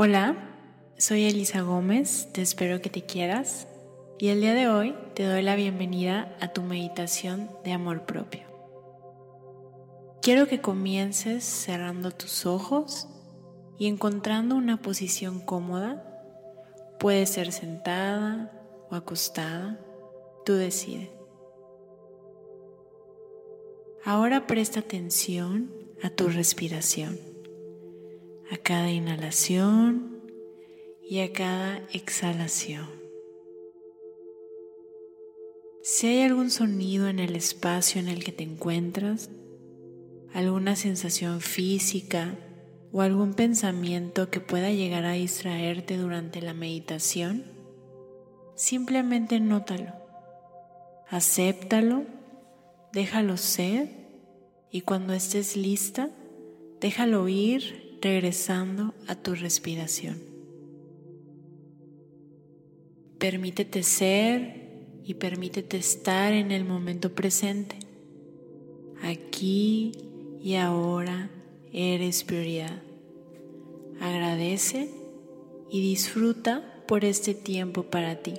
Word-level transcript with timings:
Hola, 0.00 0.36
soy 0.96 1.24
Elisa 1.24 1.62
Gómez, 1.62 2.28
te 2.32 2.40
espero 2.40 2.80
que 2.80 2.88
te 2.88 3.02
quieras 3.02 3.66
y 4.20 4.28
el 4.28 4.40
día 4.40 4.54
de 4.54 4.68
hoy 4.68 4.94
te 5.16 5.24
doy 5.24 5.42
la 5.42 5.56
bienvenida 5.56 6.36
a 6.40 6.52
tu 6.52 6.62
meditación 6.62 7.50
de 7.64 7.72
amor 7.72 8.06
propio. 8.06 8.42
Quiero 10.22 10.46
que 10.46 10.60
comiences 10.60 11.42
cerrando 11.42 12.12
tus 12.12 12.46
ojos 12.46 13.08
y 13.76 13.88
encontrando 13.88 14.54
una 14.54 14.80
posición 14.80 15.40
cómoda. 15.40 16.22
Puede 17.00 17.26
ser 17.26 17.50
sentada 17.50 18.52
o 18.90 18.94
acostada, 18.94 19.80
tú 20.44 20.52
decides. 20.52 21.10
Ahora 24.04 24.46
presta 24.46 24.78
atención 24.78 25.74
a 26.04 26.10
tu 26.10 26.28
respiración 26.28 27.27
a 28.50 28.56
cada 28.56 28.90
inhalación 28.90 30.22
y 31.02 31.20
a 31.20 31.32
cada 31.32 31.78
exhalación. 31.92 32.86
Si 35.82 36.06
hay 36.06 36.22
algún 36.22 36.50
sonido 36.50 37.08
en 37.08 37.18
el 37.18 37.34
espacio 37.36 38.00
en 38.00 38.08
el 38.08 38.24
que 38.24 38.32
te 38.32 38.42
encuentras, 38.42 39.30
alguna 40.32 40.76
sensación 40.76 41.40
física 41.40 42.36
o 42.92 43.00
algún 43.00 43.34
pensamiento 43.34 44.30
que 44.30 44.40
pueda 44.40 44.70
llegar 44.70 45.04
a 45.04 45.12
distraerte 45.12 45.96
durante 45.96 46.42
la 46.42 46.54
meditación, 46.54 47.44
simplemente 48.54 49.40
nótalo, 49.40 49.92
acéptalo, 51.08 52.04
déjalo 52.92 53.36
ser 53.36 53.88
y 54.70 54.82
cuando 54.82 55.14
estés 55.14 55.56
lista, 55.56 56.10
déjalo 56.80 57.28
ir 57.28 57.87
regresando 58.00 58.94
a 59.06 59.14
tu 59.14 59.34
respiración. 59.34 60.18
Permítete 63.18 63.82
ser 63.82 64.68
y 65.04 65.14
permítete 65.14 65.76
estar 65.76 66.32
en 66.32 66.52
el 66.52 66.64
momento 66.64 67.14
presente. 67.14 67.76
Aquí 69.02 69.92
y 70.40 70.54
ahora 70.54 71.30
eres 71.72 72.24
prioridad. 72.24 72.82
Agradece 74.00 74.88
y 75.70 75.80
disfruta 75.80 76.84
por 76.86 77.04
este 77.04 77.34
tiempo 77.34 77.84
para 77.84 78.22
ti. 78.22 78.34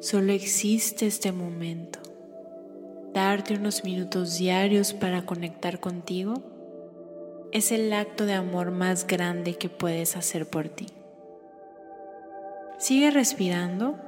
Solo 0.00 0.32
existe 0.32 1.06
este 1.06 1.32
momento. 1.32 1.98
Darte 3.14 3.54
unos 3.54 3.84
minutos 3.84 4.38
diarios 4.38 4.92
para 4.92 5.24
conectar 5.24 5.80
contigo 5.80 6.59
es 7.52 7.72
el 7.72 7.92
acto 7.92 8.26
de 8.26 8.34
amor 8.34 8.70
más 8.70 9.06
grande 9.06 9.54
que 9.54 9.68
puedes 9.68 10.16
hacer 10.16 10.48
por 10.48 10.68
ti. 10.68 10.86
Sigue 12.78 13.10
respirando, 13.10 13.98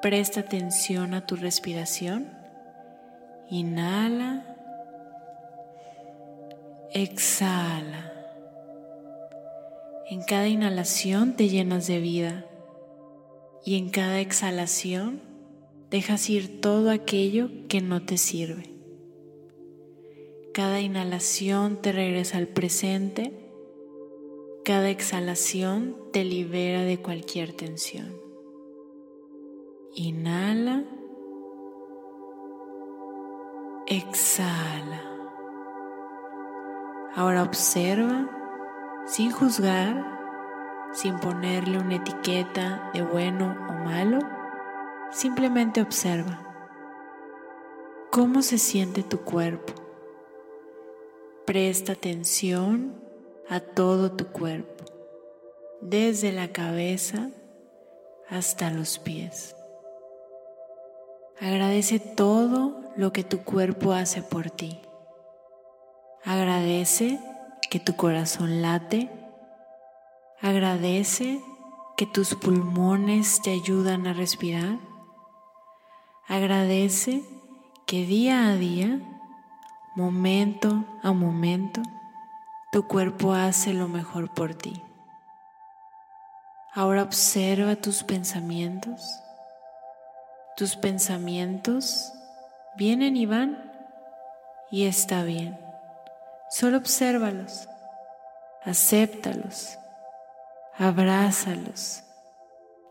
presta 0.00 0.40
atención 0.40 1.14
a 1.14 1.26
tu 1.26 1.36
respiración, 1.36 2.30
inhala, 3.50 4.56
exhala. 6.92 8.12
En 10.08 10.22
cada 10.22 10.48
inhalación 10.48 11.34
te 11.34 11.48
llenas 11.48 11.86
de 11.86 12.00
vida 12.00 12.44
y 13.64 13.76
en 13.76 13.90
cada 13.90 14.20
exhalación 14.20 15.20
dejas 15.90 16.30
ir 16.30 16.60
todo 16.60 16.90
aquello 16.90 17.50
que 17.68 17.80
no 17.80 18.02
te 18.02 18.16
sirve. 18.16 18.69
Cada 20.52 20.80
inhalación 20.80 21.80
te 21.80 21.92
regresa 21.92 22.38
al 22.38 22.48
presente. 22.48 23.32
Cada 24.64 24.90
exhalación 24.90 25.96
te 26.12 26.24
libera 26.24 26.82
de 26.82 27.00
cualquier 27.00 27.52
tensión. 27.52 28.20
Inhala. 29.94 30.84
Exhala. 33.86 35.02
Ahora 37.14 37.44
observa 37.44 38.28
sin 39.06 39.30
juzgar, 39.30 40.04
sin 40.92 41.18
ponerle 41.18 41.78
una 41.78 41.96
etiqueta 41.96 42.90
de 42.92 43.02
bueno 43.02 43.56
o 43.68 43.72
malo. 43.84 44.18
Simplemente 45.12 45.80
observa 45.80 46.40
cómo 48.10 48.42
se 48.42 48.58
siente 48.58 49.04
tu 49.04 49.18
cuerpo. 49.18 49.79
Presta 51.50 51.94
atención 51.94 52.94
a 53.48 53.58
todo 53.58 54.12
tu 54.12 54.26
cuerpo, 54.26 54.84
desde 55.80 56.30
la 56.30 56.52
cabeza 56.52 57.28
hasta 58.28 58.70
los 58.70 59.00
pies. 59.00 59.56
Agradece 61.40 61.98
todo 61.98 62.92
lo 62.94 63.12
que 63.12 63.24
tu 63.24 63.42
cuerpo 63.42 63.90
hace 63.90 64.22
por 64.22 64.52
ti. 64.52 64.80
Agradece 66.22 67.18
que 67.68 67.80
tu 67.80 67.96
corazón 67.96 68.62
late. 68.62 69.10
Agradece 70.40 71.40
que 71.96 72.06
tus 72.06 72.36
pulmones 72.36 73.42
te 73.42 73.50
ayudan 73.50 74.06
a 74.06 74.12
respirar. 74.12 74.78
Agradece 76.28 77.24
que 77.86 78.06
día 78.06 78.50
a 78.50 78.54
día 78.54 79.19
momento 80.00 80.84
a 81.02 81.12
momento, 81.12 81.82
tu 82.72 82.86
cuerpo 82.86 83.32
hace 83.32 83.74
lo 83.74 83.86
mejor 83.88 84.32
por 84.32 84.54
ti. 84.54 84.82
Ahora 86.72 87.02
observa 87.02 87.76
tus 87.76 88.02
pensamientos. 88.02 89.20
Tus 90.56 90.76
pensamientos 90.76 92.12
vienen 92.76 93.16
y 93.16 93.26
van 93.26 93.72
y 94.70 94.86
está 94.86 95.24
bien. 95.24 95.58
Solo 96.50 96.78
obsérvalos, 96.78 97.68
acéptalos, 98.64 99.78
abrázalos 100.76 102.02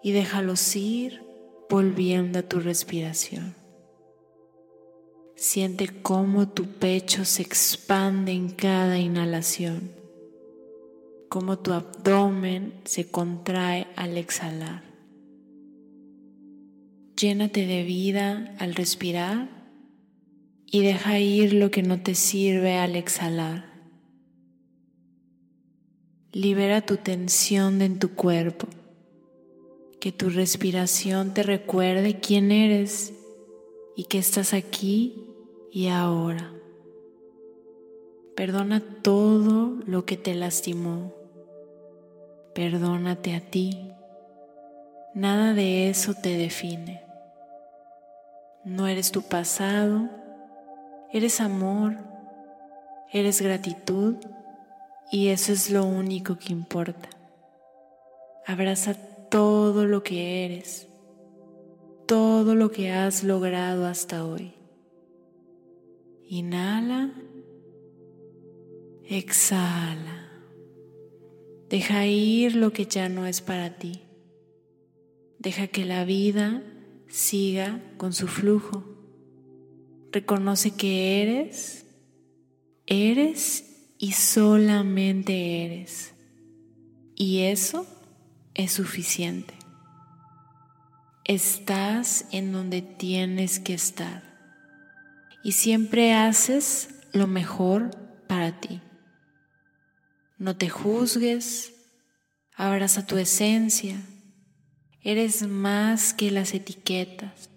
y 0.03 0.12
déjalos 0.12 0.75
ir 0.75 1.24
volviendo 1.69 2.40
a 2.40 2.44
tu 2.44 2.59
respiración. 2.59 3.59
Siente 5.39 5.88
cómo 5.88 6.50
tu 6.50 6.66
pecho 6.66 7.23
se 7.23 7.44
expande 7.44 8.33
en 8.33 8.50
cada 8.50 9.00
inhalación, 9.00 9.89
cómo 11.29 11.59
tu 11.59 11.72
abdomen 11.72 12.73
se 12.83 13.09
contrae 13.09 13.88
al 13.95 14.17
exhalar. 14.17 14.83
Llénate 17.16 17.66
de 17.66 17.83
vida 17.83 18.53
al 18.59 18.75
respirar 18.75 19.47
y 20.66 20.81
deja 20.81 21.19
ir 21.19 21.53
lo 21.53 21.71
que 21.71 21.83
no 21.83 22.01
te 22.01 22.16
sirve 22.16 22.75
al 22.75 22.97
exhalar. 22.97 23.71
Libera 26.33 26.81
tu 26.81 26.97
tensión 26.97 27.81
en 27.81 27.97
tu 27.97 28.09
cuerpo, 28.09 28.67
que 30.01 30.11
tu 30.11 30.29
respiración 30.29 31.33
te 31.33 31.44
recuerde 31.44 32.19
quién 32.19 32.51
eres 32.51 33.13
y 33.95 34.03
que 34.03 34.17
estás 34.17 34.53
aquí 34.53 35.27
y 35.72 35.88
ahora. 35.88 36.52
Perdona 38.35 38.81
todo 39.02 39.78
lo 39.85 40.06
que 40.06 40.18
te 40.18 40.34
lastimó. 40.34 41.13
Perdónate 42.56 43.35
a 43.35 43.41
ti. 43.41 43.91
Nada 45.13 45.53
de 45.53 45.90
eso 45.90 46.13
te 46.13 46.38
define. 46.38 47.03
No 48.63 48.88
eres 48.88 49.12
tu 49.12 49.22
pasado, 49.22 50.09
eres 51.12 51.41
amor, 51.41 51.97
eres 53.12 53.41
gratitud 53.41 54.16
y 55.12 55.30
eso 55.30 55.51
es 55.51 55.69
lo 55.72 55.86
único 55.86 56.38
que 56.38 56.53
importa. 56.53 57.10
Abraza 58.45 58.94
todo 59.30 59.86
lo 59.86 60.04
que 60.04 60.45
eres, 60.45 60.88
todo 62.07 62.56
lo 62.56 62.71
que 62.71 62.92
has 62.92 63.24
logrado 63.24 63.86
hasta 63.88 64.25
hoy. 64.25 64.58
Inhala. 66.31 67.12
Exhala. 69.04 70.30
Deja 71.70 72.06
ir 72.06 72.56
lo 72.56 72.72
que 72.72 72.86
ya 72.86 73.10
no 73.10 73.26
es 73.26 73.42
para 73.42 73.80
ti. 73.80 74.04
Deja 75.40 75.66
que 75.66 75.86
la 75.86 76.06
vida 76.06 76.62
siga 77.08 77.81
con 77.98 78.14
su 78.14 78.28
flujo. 78.28 78.84
Reconoce 80.12 80.70
que 80.70 81.24
eres, 81.24 81.88
eres 82.86 83.96
y 83.98 84.12
solamente 84.12 85.66
eres. 85.66 86.14
Y 87.16 87.40
eso 87.40 87.88
es 88.54 88.72
suficiente. 88.72 89.56
Estás 91.24 92.28
en 92.31 92.52
donde 92.52 92.84
tienes 92.84 93.60
que 93.60 93.74
estar 93.74 94.29
y 95.44 95.53
siempre 95.53 96.13
haces 96.13 96.89
lo 97.13 97.27
mejor 97.27 97.91
para 98.27 98.59
ti. 98.59 98.81
No 100.38 100.56
te 100.56 100.69
juzgues, 100.69 101.74
Abraza 102.59 103.06
tu 103.06 103.18
esencia. 103.18 103.95
Eres 105.01 105.47
más 105.47 106.13
que 106.13 106.30
las 106.30 106.53
etiquetas, 106.53 107.50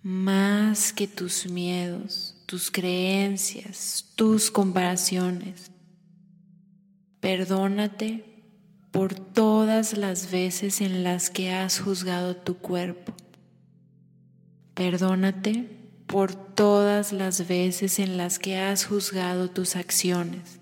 más 0.00 0.94
que 0.94 1.06
tus 1.06 1.50
miedos, 1.50 2.42
tus 2.46 2.70
creencias, 2.70 4.06
tus 4.16 4.50
comparaciones. 4.50 5.70
Perdónate 7.20 8.24
por 8.90 9.14
todas 9.14 9.98
las 9.98 10.30
veces 10.30 10.80
en 10.80 11.04
las 11.04 11.28
que 11.28 11.52
has 11.52 11.78
juzgado 11.78 12.36
tu 12.36 12.56
cuerpo. 12.56 13.14
Perdónate 14.72 15.85
por 16.06 16.34
todas 16.34 17.12
las 17.12 17.48
veces 17.48 17.98
en 17.98 18.16
las 18.16 18.38
que 18.38 18.58
has 18.58 18.86
juzgado 18.86 19.50
tus 19.50 19.76
acciones, 19.76 20.60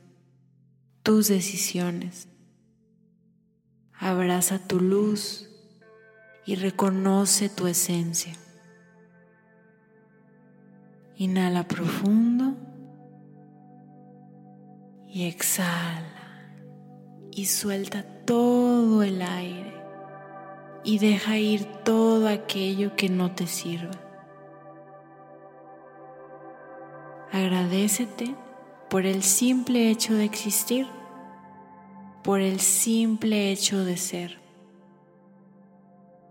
tus 1.03 1.29
decisiones. 1.29 2.29
Abraza 3.93 4.59
tu 4.59 4.81
luz 4.81 5.49
y 6.47 6.57
reconoce 6.57 7.49
tu 7.49 7.67
esencia. 7.67 8.35
Inhala 11.17 11.69
profundo 11.69 12.57
y 15.09 15.27
exhala 15.27 16.51
y 17.31 17.47
suelta 17.47 18.03
todo 18.25 19.03
el 19.03 19.23
aire 19.23 19.75
y 20.83 20.99
deja 20.99 21.39
ir 21.39 21.65
todo 21.85 22.29
aquello 22.29 22.97
que 22.97 23.09
no 23.09 23.33
te 23.33 23.47
sirva. 23.47 24.04
Agradecete 27.33 28.35
por 28.91 29.07
el 29.07 29.23
simple 29.23 29.91
hecho 29.91 30.15
de 30.15 30.25
existir, 30.25 30.87
por 32.23 32.41
el 32.41 32.61
simple 32.61 33.51
hecho 33.51 33.85
de 33.85 33.97
ser. 33.97 34.39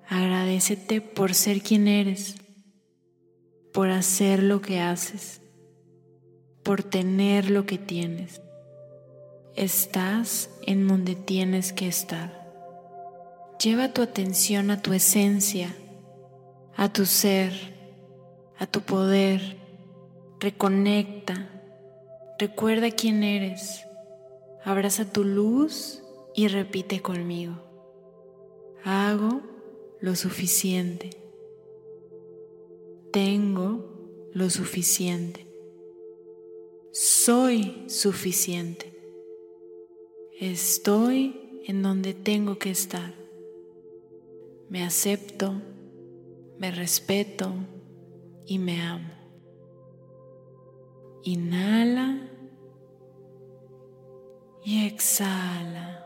Agradecete 0.07 1.01
por 1.01 1.34
ser 1.34 1.62
quien 1.62 1.88
eres, 1.88 2.36
por 3.74 3.90
hacer 3.90 4.44
lo 4.44 4.62
que 4.62 4.80
haces, 4.80 5.42
por 6.63 6.84
tener 6.84 7.50
lo 7.50 7.66
que 7.66 7.78
tienes. 7.78 8.42
Estás 9.56 10.50
en 10.66 10.88
donde 10.88 11.16
tienes 11.16 11.74
que 11.74 11.88
estar. 11.88 12.44
Lleva 13.62 13.94
tu 13.94 14.01
atención 14.01 14.72
a 14.72 14.81
tu 14.81 14.94
esencia, 14.94 15.75
a 16.75 16.92
tu 16.92 17.06
ser, 17.06 17.54
a 18.57 18.66
tu 18.66 18.81
poder. 18.81 19.62
Reconecta, 20.44 21.50
recuerda 22.38 22.92
quién 22.92 23.24
eres. 23.24 23.86
Abraza 24.66 25.10
tu 25.10 25.24
luz 25.24 26.04
y 26.36 26.50
repite 26.50 27.01
conmigo. 27.01 27.63
Hago 28.84 29.40
lo 30.01 30.18
suficiente. 30.18 31.12
Tengo 33.13 34.30
lo 34.34 34.50
suficiente. 34.50 35.48
Soy 36.92 37.86
suficiente. 37.88 38.94
Estoy 40.42 41.62
en 41.68 41.81
donde 41.81 42.13
tengo 42.13 42.60
que 42.60 42.69
estar. 42.69 43.13
Me 44.68 44.84
acepto, 44.84 45.54
me 46.57 46.69
respeto 46.72 47.54
y 48.45 48.60
me 48.60 48.81
amo. 48.81 49.22
Inhala 51.25 52.19
y 54.65 54.85
exhala. 54.85 56.05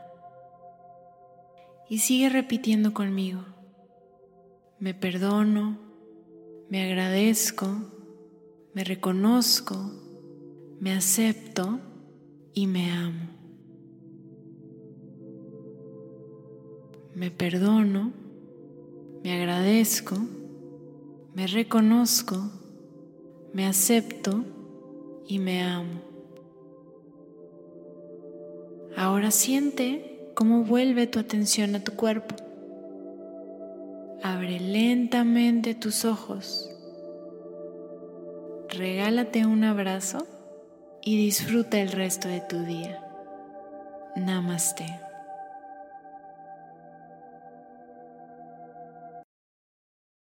Y 1.90 2.00
sigue 2.00 2.30
repitiendo 2.30 2.94
conmigo. 2.94 3.44
Me 4.78 4.94
perdono, 4.94 5.80
me 6.70 6.84
agradezco, 6.84 7.68
me 8.76 8.84
reconozco, 8.84 9.76
me 10.80 10.94
acepto 10.94 11.80
y 12.54 12.68
me 12.68 12.92
amo. 12.92 13.30
Me 17.16 17.32
perdono, 17.32 18.14
me 19.24 19.34
agradezco, 19.34 20.16
me 21.34 21.48
reconozco, 21.48 22.52
me 23.52 23.66
acepto 23.66 24.57
y 25.28 25.40
me 25.40 25.64
amo. 25.64 26.02
Ahora 28.96 29.30
siente 29.32 30.32
cómo 30.34 30.64
vuelve 30.64 31.06
tu 31.08 31.20
atención 31.20 31.76
a 31.76 31.84
tu 31.84 31.94
cuerpo. 31.94 32.36
Abre 34.24 34.60
lentamente 34.60 35.76
tus 35.76 36.06
ojos. 36.06 36.70
Regálate 38.70 39.46
un 39.46 39.64
abrazo 39.64 40.26
y 41.04 41.18
disfruta 41.18 41.80
el 41.80 41.92
resto 41.92 42.28
de 42.28 42.42
tu 42.42 42.60
día. 42.64 43.04
Namaste. 44.16 45.07